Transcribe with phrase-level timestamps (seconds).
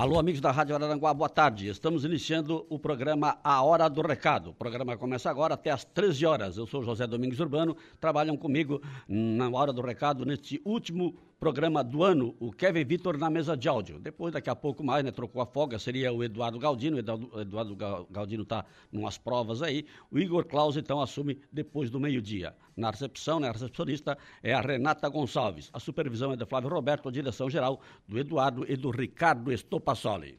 [0.00, 1.68] Alô, amigos da Rádio Araranguá, boa tarde.
[1.68, 4.48] Estamos iniciando o programa A Hora do Recado.
[4.48, 6.56] O programa começa agora até às 13 horas.
[6.56, 12.04] Eu sou José Domingos Urbano, trabalham comigo na Hora do Recado neste último programa do
[12.04, 13.98] ano, o Kevin Vitor na mesa de áudio.
[13.98, 16.98] Depois, daqui a pouco mais, né, trocou a folga, seria o Eduardo Galdino.
[16.98, 17.74] O Eduardo
[18.10, 19.86] Galdino está umas provas aí.
[20.10, 22.54] O Igor Claus, então, assume depois do meio-dia.
[22.76, 25.70] Na recepção, né, a recepcionista é a Renata Gonçalves.
[25.72, 30.38] A supervisão é da Flávio Roberto, a direção geral do Eduardo e do Ricardo Estopassoli.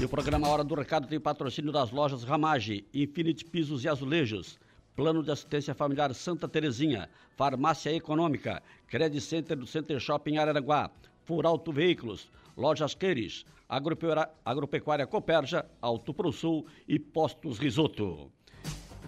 [0.00, 4.58] E o programa Hora do Recado tem patrocínio das lojas Ramage, Infinite Pisos e Azulejos.
[4.96, 10.90] Plano de Assistência Familiar Santa Terezinha, Farmácia Econômica, Credit Center do Center Shopping Araranguá,
[11.26, 18.32] Furauto Veículos, Lojas Queires, Agropecuária Coperja, Alto Pro Sul e Postos Risoto.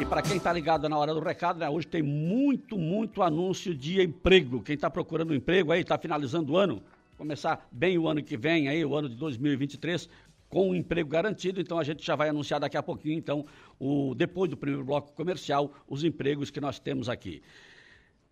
[0.00, 3.74] E para quem está ligado na hora do recado, né, hoje tem muito, muito anúncio
[3.74, 4.62] de emprego.
[4.62, 6.82] Quem está procurando emprego aí, está finalizando o ano,
[7.16, 10.08] começar bem o ano que vem, aí, o ano de 2023,
[10.48, 11.60] com um emprego garantido.
[11.60, 13.44] Então a gente já vai anunciar daqui a pouquinho, então,
[13.78, 17.42] o, depois do primeiro bloco comercial, os empregos que nós temos aqui.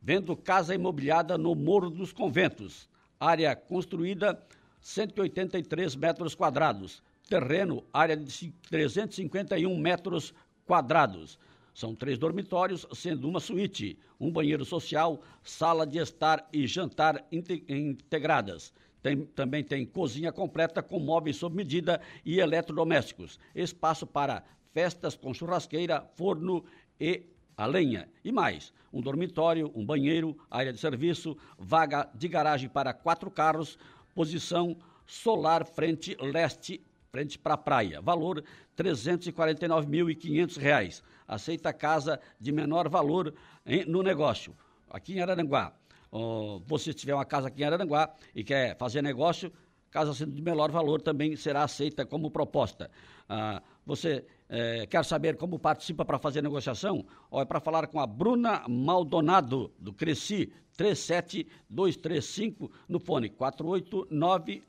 [0.00, 2.90] Vendo casa imobiliada no Morro dos Conventos.
[3.20, 4.44] Área construída
[4.80, 7.00] 183 metros quadrados.
[7.28, 10.34] Terreno, área de 351 metros
[10.66, 11.38] quadrados.
[11.74, 18.72] São três dormitórios, sendo uma suíte, um banheiro social, sala de estar e jantar integradas.
[19.02, 23.38] Tem, também tem cozinha completa com móveis sob medida e eletrodomésticos.
[23.54, 26.64] Espaço para festas com churrasqueira, forno
[27.00, 27.22] e
[27.56, 28.08] a lenha.
[28.24, 33.78] E mais, um dormitório, um banheiro, área de serviço, vaga de garagem para quatro carros,
[34.14, 37.98] posição solar frente leste, frente para a praia.
[38.00, 38.44] Valor R$
[38.84, 41.02] 349.500.
[41.26, 43.34] Aceita casa de menor valor
[43.64, 44.54] em, no negócio.
[44.90, 45.72] Aqui em Araranguá.
[46.10, 49.50] Oh, você tiver uma casa aqui em Araranguá e quer fazer negócio,
[49.90, 52.90] casa sendo de menor valor também será aceita como proposta.
[53.28, 57.04] Ah, você eh, quer saber como participa para fazer negociação?
[57.30, 64.62] Ou é para falar com a Bruna Maldonado, do Cresci, 37235, no fone 489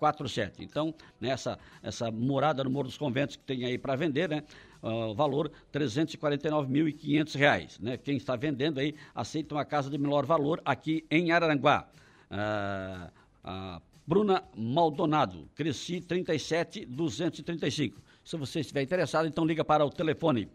[0.00, 0.52] 48988467747.
[0.60, 4.42] Então, nessa essa morada no Morro dos Conventos que tem aí para vender, né?
[4.82, 7.96] Uh, valor R$ 349.500, né?
[7.98, 11.86] Quem está vendendo aí aceita uma casa de menor valor aqui em Araranguá.
[12.30, 13.10] Uh,
[13.44, 18.00] uh, Bruna Maldonado, Cresci 37235.
[18.24, 20.48] Se você estiver interessado, então liga para o telefone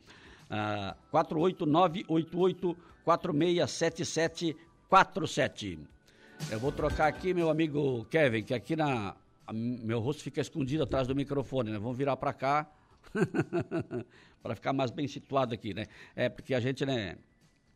[0.49, 0.95] uh,
[3.05, 5.79] 489-88467747.
[6.51, 9.15] Eu vou trocar aqui, meu amigo Kevin, que aqui na.
[9.53, 11.79] Meu rosto fica escondido atrás do microfone, né?
[11.79, 12.71] Vamos virar para cá.
[14.41, 15.85] para ficar mais bem situado aqui, né?
[16.15, 17.17] É porque a gente, né?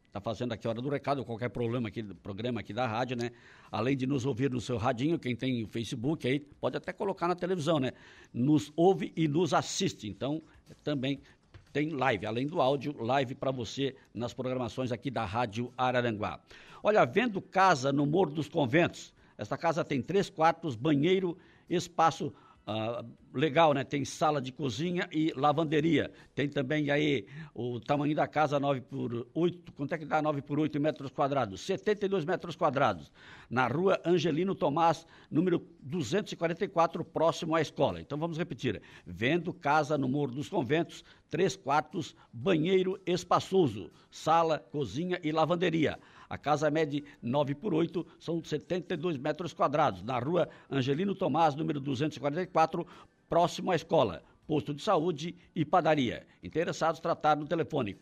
[0.09, 3.31] está fazendo aqui a hora do recado, qualquer problema aqui, programa aqui da rádio, né?
[3.71, 7.27] Além de nos ouvir no seu radinho, quem tem o Facebook aí, pode até colocar
[7.27, 7.91] na televisão, né?
[8.33, 10.07] Nos ouve e nos assiste.
[10.07, 10.41] Então,
[10.83, 11.21] também
[11.71, 16.39] tem live, além do áudio, live para você nas programações aqui da Rádio Araranguá.
[16.81, 19.13] Olha, vendo casa no Morro dos Conventos.
[19.37, 21.37] Esta casa tem três quartos, banheiro,
[21.69, 22.33] espaço
[22.71, 23.83] ah, legal, né?
[23.83, 26.11] Tem sala de cozinha e lavanderia.
[26.35, 29.71] Tem também aí o tamanho da casa 9 por 8.
[29.73, 31.61] Quanto é que dá 9 por 8 metros quadrados?
[31.61, 33.11] 72 metros quadrados.
[33.49, 37.99] Na rua Angelino Tomás, número 244, próximo à escola.
[37.99, 38.79] Então vamos repetir.
[39.03, 45.97] Vendo casa no Morro dos Conventos, três quartos, banheiro espaçoso, sala, cozinha e lavanderia.
[46.29, 51.79] A casa mede 9 por 8, são 72 metros quadrados, na rua Angelino Tomás, número
[51.79, 52.85] 244,
[53.27, 54.21] próximo à escola.
[54.45, 56.27] Posto de saúde e padaria.
[56.43, 57.95] Interessados tratar no telefone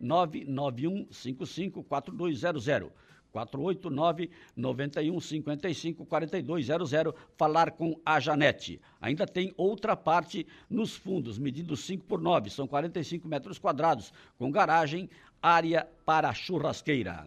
[0.00, 2.90] 48991554200.
[3.34, 8.80] 489 9155 4200 falar com a Janete.
[9.00, 14.52] Ainda tem outra parte nos fundos, medindo 5 por 9, são 45 metros quadrados, com
[14.52, 15.10] garagem,
[15.42, 17.26] área para churrasqueira.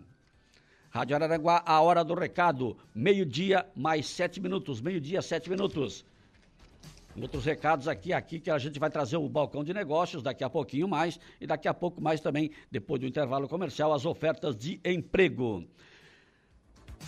[0.90, 6.06] Rádio Araranguá, a hora do recado, meio-dia mais sete minutos, meio-dia, sete minutos.
[7.20, 10.50] Outros recados aqui, aqui que a gente vai trazer o balcão de negócios daqui a
[10.50, 14.80] pouquinho mais e daqui a pouco mais também, depois do intervalo comercial, as ofertas de
[14.86, 15.66] emprego.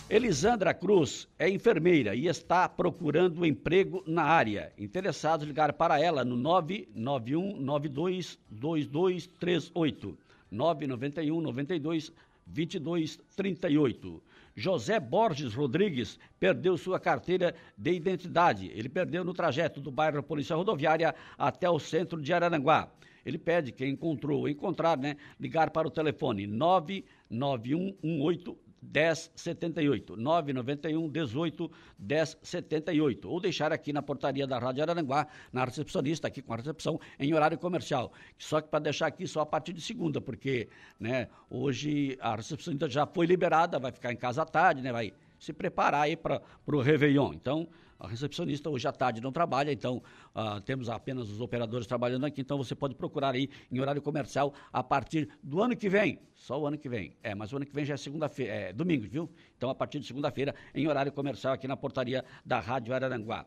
[0.08, 4.72] Elisandra Cruz é enfermeira e está procurando emprego na área.
[4.76, 10.18] Interessados ligar para ela no 991 92 2238.
[10.50, 12.12] 991 92
[12.46, 14.22] 2238.
[14.56, 18.72] José Borges Rodrigues perdeu sua carteira de identidade.
[18.74, 22.90] Ele perdeu no trajeto do bairro Polícia Rodoviária até o centro de Araranguá.
[23.24, 33.28] Ele pede quem encontrou, encontrar, né, ligar para o telefone 99118 1078, 991 18 1078,
[33.28, 37.34] ou deixar aqui na portaria da Rádio Araranguá, na recepcionista, aqui com a recepção, em
[37.34, 38.12] horário comercial.
[38.38, 40.68] Só que para deixar aqui só a partir de segunda, porque
[40.98, 45.12] né, hoje a recepcionista já foi liberada, vai ficar em casa à tarde, né, vai
[45.40, 47.32] se preparar aí para o Réveillon.
[47.32, 47.66] Então,
[47.98, 50.02] a recepcionista hoje à tarde não trabalha, então
[50.34, 54.54] uh, temos apenas os operadores trabalhando aqui, então você pode procurar aí em horário comercial
[54.72, 56.18] a partir do ano que vem.
[56.34, 57.14] Só o ano que vem.
[57.22, 59.28] É, mas o ano que vem já é segunda-feira, é domingo, viu?
[59.56, 63.44] Então a partir de segunda-feira em horário comercial aqui na portaria da Rádio Araranguá.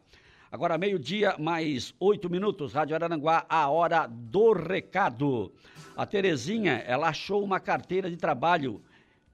[0.51, 5.51] Agora, meio-dia, mais oito minutos, Rádio Araranguá, a hora do recado.
[5.97, 8.79] A Terezinha, ela achou uma carteira de trabalho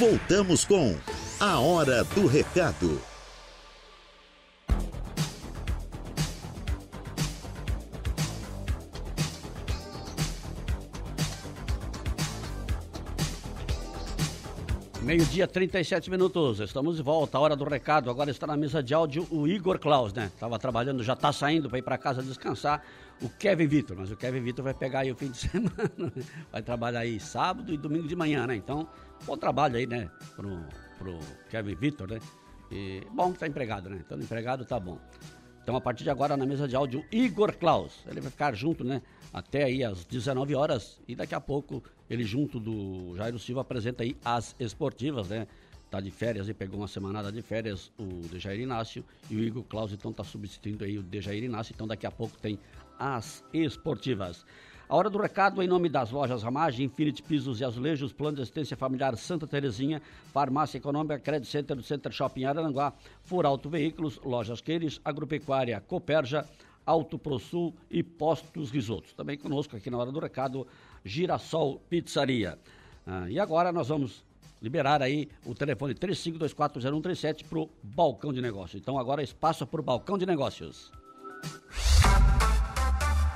[0.00, 0.96] Voltamos com
[1.38, 3.09] A Hora do Recado.
[15.10, 16.60] Meio-dia, 37 minutos.
[16.60, 17.36] Estamos de volta.
[17.36, 18.08] Hora do recado.
[18.08, 20.30] Agora está na mesa de áudio o Igor Klaus, né?
[20.32, 22.80] Estava trabalhando, já está saindo para ir para casa descansar.
[23.20, 23.96] O Kevin Vitor.
[23.98, 26.12] Mas o Kevin Vitor vai pegar aí o fim de semana.
[26.52, 28.54] Vai trabalhar aí sábado e domingo de manhã, né?
[28.54, 28.86] Então,
[29.26, 30.08] bom trabalho aí, né?
[30.36, 30.64] Pro,
[30.96, 31.18] pro
[31.50, 32.20] Kevin Vitor, né?
[32.70, 34.00] E bom que tá empregado, né?
[34.06, 34.96] Então, empregado tá bom.
[35.60, 38.04] Então, a partir de agora, na mesa de áudio, Igor Klaus.
[38.06, 39.02] Ele vai ficar junto, né?
[39.32, 41.00] Até aí às 19 horas.
[41.06, 45.46] E daqui a pouco, ele junto do Jairo Silva apresenta aí as esportivas, né?
[45.90, 49.04] Tá de férias e pegou uma semanada de férias o Dejair Inácio.
[49.28, 51.72] E o Igor Klaus, então, tá substituindo aí o Dejair Inácio.
[51.74, 52.58] Então, daqui a pouco tem
[52.98, 54.44] as esportivas.
[54.90, 58.42] A hora do recado em nome das lojas Ramagem, Infinity Pisos e Azulejos, Plano de
[58.42, 64.60] Assistência Familiar Santa Terezinha, Farmácia Econômica, Credit Center do Center Shopping Aranguá, Furauto Veículos, Lojas
[64.60, 66.44] Queires, Agropecuária Coperja,
[66.90, 69.12] Alto Sul e Postos Risotos.
[69.12, 70.66] Também conosco aqui na hora do recado,
[71.04, 72.58] Girassol Pizzaria.
[73.06, 74.24] Ah, e agora nós vamos
[74.60, 78.82] liberar aí o telefone 35240137 para o balcão de negócios.
[78.82, 80.90] Então agora espaço para o balcão de negócios.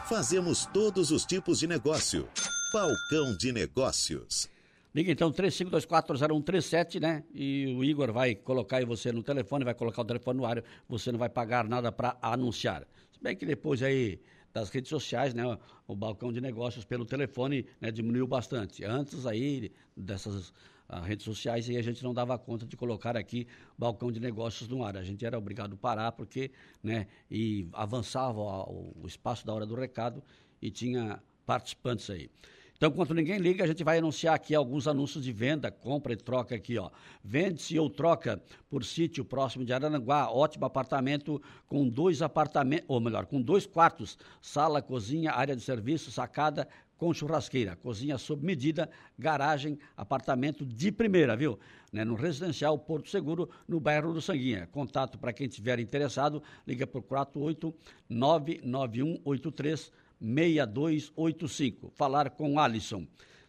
[0.08, 2.28] Fazemos todos os tipos de negócio.
[2.72, 4.50] Balcão de Negócios.
[4.92, 7.24] Liga então 35240137, né?
[7.32, 10.62] E o Igor vai colocar aí você no telefone, vai colocar o telefone no ar,
[10.88, 12.86] você não vai pagar nada para anunciar.
[13.24, 14.20] Bem que depois aí
[14.52, 15.42] das redes sociais, né,
[15.86, 18.84] o balcão de negócios pelo telefone né, diminuiu bastante.
[18.84, 20.52] Antes aí dessas
[20.86, 23.46] as redes sociais a gente não dava conta de colocar aqui
[23.78, 24.98] balcão de negócios no ar.
[24.98, 26.50] A gente era obrigado a parar porque,
[26.82, 30.22] né, e avançava o, o espaço da hora do recado
[30.60, 32.28] e tinha participantes aí.
[32.76, 36.16] Então, enquanto ninguém liga, a gente vai anunciar aqui alguns anúncios de venda, compra e
[36.16, 36.90] troca aqui, ó.
[37.22, 43.26] Vende-se ou troca por sítio próximo de Araranguá, ótimo apartamento com dois apartamentos, ou melhor,
[43.26, 46.66] com dois quartos, sala, cozinha, área de serviço, sacada,
[46.98, 48.88] com churrasqueira, cozinha sob medida,
[49.18, 51.58] garagem, apartamento de primeira, viu?
[51.92, 52.04] Né?
[52.04, 54.68] No residencial Porto Seguro, no bairro do Sanguinha.
[54.72, 57.74] Contato para quem estiver interessado, liga por 48
[58.08, 61.92] 99183 6285.
[61.94, 63.06] Falar com Alisson.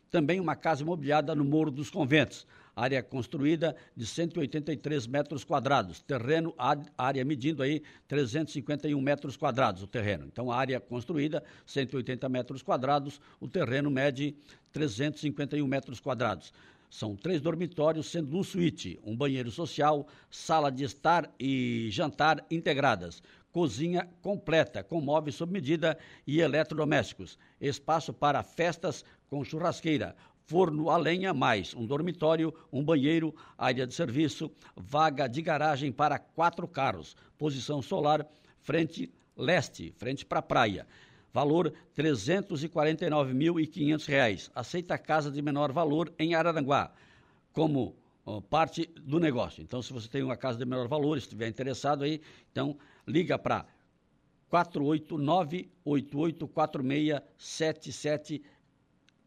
[0.09, 6.53] Também uma casa imobiliada no Morro dos Conventos área construída de 183 metros quadrados, terreno,
[6.97, 10.25] área medindo aí 351 metros quadrados o terreno.
[10.25, 14.35] Então, a área construída, 180 metros quadrados, o terreno mede
[14.73, 16.51] 351 metros quadrados.
[16.89, 23.23] São três dormitórios, sendo um suíte, um banheiro social, sala de estar e jantar integradas,
[23.55, 25.97] cozinha completa, com móveis sob medida
[26.27, 30.13] e eletrodomésticos, espaço para festas com churrasqueira,
[30.45, 36.19] forno a lenha, mais um dormitório, um banheiro, área de serviço, vaga de garagem para
[36.19, 38.27] quatro carros, posição solar,
[38.59, 40.85] frente leste, frente para a praia.
[41.31, 44.51] Valor R$ 349.500.
[44.53, 46.91] Aceita casa de menor valor em Araranguá,
[47.53, 47.95] como
[48.49, 49.63] parte do negócio.
[49.63, 52.19] Então, se você tem uma casa de menor valor, estiver interessado aí,
[52.51, 53.65] então liga para
[54.49, 58.43] 489 8846 77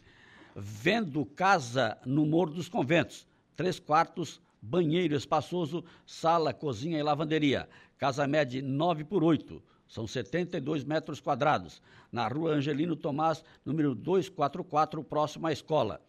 [0.57, 7.69] Vendo casa no Morro dos Conventos, três quartos, banheiro espaçoso, sala, cozinha e lavanderia.
[7.99, 9.61] Casa média 9 por 8.
[9.88, 11.83] São 72 metros quadrados.
[12.11, 16.00] Na rua Angelino Tomás, número 244, próximo à escola.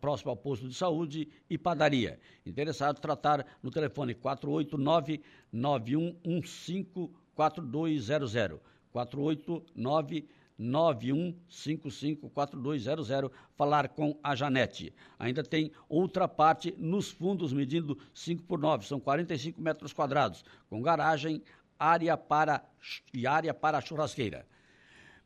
[0.00, 2.20] Próximo ao posto de saúde e padaria.
[2.44, 5.22] Interessado, tratar no telefone 489
[5.52, 8.60] 9115 4200.
[8.92, 10.28] 489
[10.60, 14.92] 91554200, falar com a Janete.
[15.18, 20.80] Ainda tem outra parte nos fundos, medindo 5 por 9, são 45 metros quadrados, com
[20.80, 21.42] garagem,
[21.78, 22.64] área para
[23.12, 24.46] e área para churrasqueira.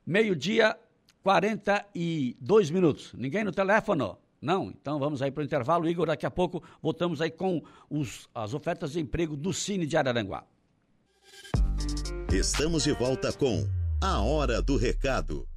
[0.06, 0.78] Meio-dia,
[1.22, 3.12] 42 minutos.
[3.12, 4.16] Ninguém no telefone?
[4.40, 4.70] Não?
[4.70, 5.88] Então vamos aí para o intervalo.
[5.88, 9.96] Igor, daqui a pouco voltamos aí com os, as ofertas de emprego do Cine de
[9.96, 10.44] Araranguá.
[12.32, 13.66] Estamos de volta com
[14.00, 15.48] a Hora do Recado.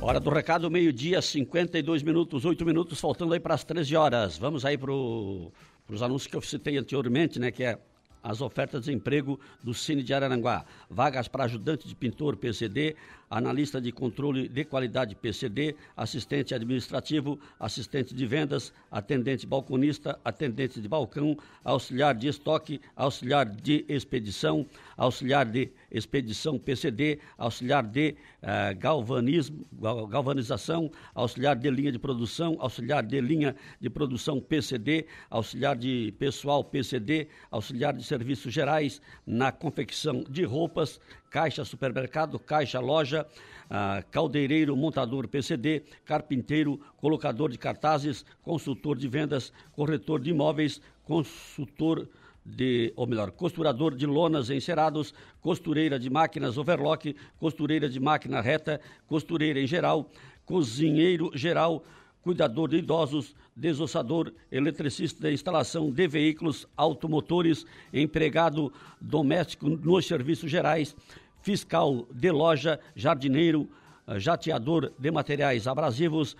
[0.00, 4.38] Hora do recado, meio-dia, 52 minutos, 8 minutos, faltando aí para as 13 horas.
[4.38, 7.50] Vamos aí para os anúncios que eu citei anteriormente, né?
[7.50, 7.78] Que é
[8.22, 10.64] as ofertas de emprego do Cine de Araranguá.
[10.88, 12.94] Vagas para ajudante de pintor PCD,
[13.30, 20.88] analista de controle de qualidade PCD, assistente administrativo, assistente de vendas, atendente balconista, atendente de
[20.88, 24.66] balcão, auxiliar de estoque, auxiliar de expedição,
[24.96, 29.66] auxiliar de expedição PCD, auxiliar de uh, galvanismo,
[30.08, 36.62] galvanização, auxiliar de linha de produção, auxiliar de linha de produção PCD, auxiliar de pessoal
[36.62, 41.00] PCD, auxiliar de serviços gerais na confecção de roupas,
[41.36, 43.26] caixa supermercado, caixa loja,
[43.66, 52.08] uh, caldeireiro, montador PCD, carpinteiro, colocador de cartazes, consultor de vendas, corretor de imóveis, consultor
[52.42, 55.12] de, ou melhor, costurador de lonas encerados,
[55.42, 60.10] costureira de máquinas overlock, costureira de máquina reta, costureira em geral,
[60.46, 61.84] cozinheiro geral,
[62.22, 70.96] cuidador de idosos, desossador, eletricista de instalação de veículos automotores, empregado doméstico nos serviços gerais,
[71.46, 73.70] fiscal de loja, jardineiro,
[74.18, 76.36] jateador de materiais abrasivos,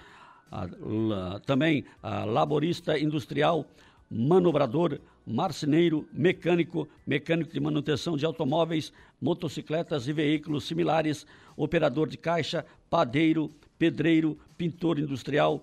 [1.46, 1.84] também
[2.26, 3.64] laborista industrial,
[4.10, 11.24] manobrador, marceneiro, mecânico, mecânico de manutenção de automóveis, motocicletas e veículos similares,
[11.56, 13.48] operador de caixa, padeiro,
[13.78, 15.62] pedreiro, pintor industrial,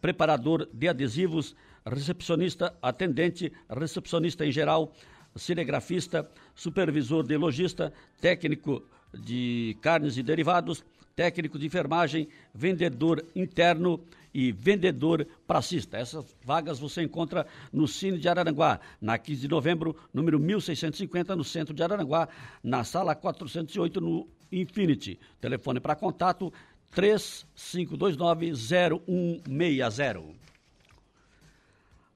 [0.00, 1.54] preparador de adesivos,
[1.84, 4.94] recepcionista, atendente, recepcionista em geral,
[5.36, 8.82] cinegrafista, supervisor de lojista, técnico
[9.14, 14.00] de carnes e derivados, técnico de enfermagem, vendedor interno
[14.34, 15.96] e vendedor pracista.
[15.96, 21.42] Essas vagas você encontra no Cine de Araranguá, na 15 de novembro, número 1650, no
[21.42, 22.28] centro de Araranguá,
[22.62, 25.18] na sala 408, no Infinity.
[25.40, 26.52] Telefone para contato
[26.90, 30.45] 3529 0160.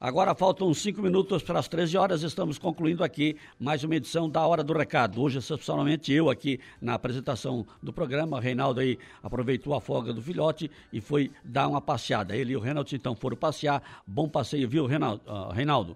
[0.03, 4.41] Agora faltam cinco minutos para as 13 horas, estamos concluindo aqui mais uma edição da
[4.47, 5.21] Hora do Recado.
[5.21, 10.71] Hoje, excepcionalmente, eu aqui na apresentação do programa, Reinaldo aí aproveitou a folga do filhote
[10.91, 12.35] e foi dar uma passeada.
[12.35, 13.83] Ele e o Reinaldo então foram passear.
[14.07, 15.95] Bom passeio, viu, Reinaldo?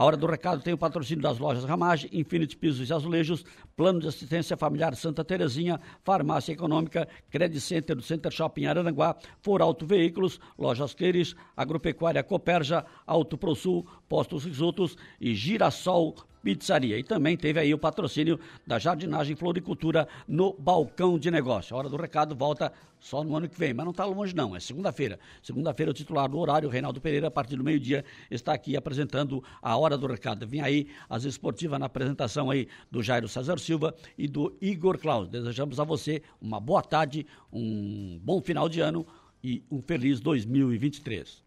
[0.00, 3.44] A hora do recado tem o patrocínio das lojas Ramage, Infinity Pisos e Azulejos,
[3.76, 9.60] Plano de Assistência Familiar Santa Terezinha, Farmácia Econômica, Credit Center do Center Shopping Aranguá, For
[9.60, 16.98] Auto Veículos, Lojas Queires, Agropecuária Coperja, Auto ProSul, Postos Risotos e Girassol Pizzaria.
[16.98, 21.74] E também teve aí o patrocínio da Jardinagem Floricultura no Balcão de Negócio.
[21.74, 24.54] A hora do recado volta só no ano que vem, mas não está longe não,
[24.54, 25.18] é segunda-feira.
[25.42, 29.76] Segunda-feira o titular do horário, Reinaldo Pereira, a partir do meio-dia, está aqui apresentando a
[29.76, 30.46] hora do recado.
[30.46, 35.28] Vem aí as esportivas na apresentação aí do Jairo César Silva e do Igor Claus.
[35.28, 39.06] Desejamos a você uma boa tarde, um bom final de ano
[39.42, 41.42] e um feliz 2023.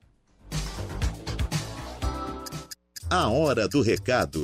[3.10, 4.44] A hora do recado